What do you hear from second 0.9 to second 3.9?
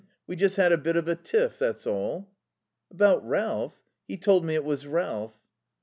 of a tiff, that's all." "About Ralph?